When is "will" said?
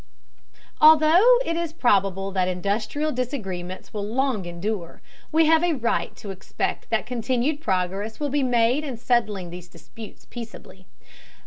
3.93-4.03, 8.19-8.29